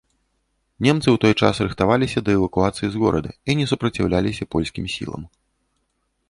Немцы 0.85 1.05
ў 1.11 1.17
той 1.25 1.33
час 1.43 1.55
рыхтаваліся 1.65 2.23
да 2.29 2.33
эвакуацыі 2.37 2.87
з 2.95 3.03
горада 3.03 3.31
і 3.49 3.57
не 3.61 3.65
супраціўляліся 3.73 4.49
польскім 4.57 4.85
сілам. 4.97 5.23